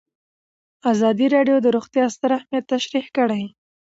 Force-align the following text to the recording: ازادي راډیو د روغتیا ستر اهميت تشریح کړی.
ازادي 0.91 1.27
راډیو 1.35 1.57
د 1.61 1.67
روغتیا 1.75 2.05
ستر 2.15 2.31
اهميت 2.37 2.63
تشریح 2.73 3.05
کړی. 3.17 3.43